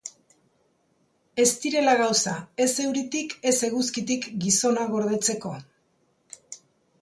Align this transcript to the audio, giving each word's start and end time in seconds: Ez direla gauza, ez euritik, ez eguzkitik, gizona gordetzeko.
Ez 1.43 1.49
direla 1.65 1.93
gauza, 1.99 2.33
ez 2.65 2.67
euritik, 2.85 3.35
ez 3.51 3.53
eguzkitik, 3.69 4.27
gizona 4.47 4.87
gordetzeko. 4.95 5.55